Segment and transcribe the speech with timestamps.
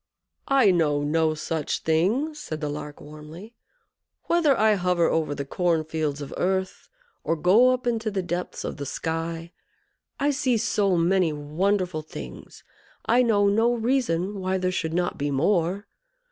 [0.47, 3.53] "I know no such thing," said the Lark, warmly.
[4.23, 6.89] "Whether I hover over the corn fields of earth,
[7.23, 9.51] or go up into the depths of the sky,
[10.19, 12.63] I see so many wonderful things,
[13.05, 15.85] I know no reason why there should not be more.